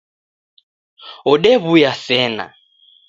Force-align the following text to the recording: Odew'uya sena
Odew'uya 1.31 1.91
sena 2.05 2.45